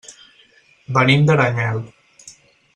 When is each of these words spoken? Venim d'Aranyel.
Venim 0.97 1.29
d'Aranyel. 1.29 1.79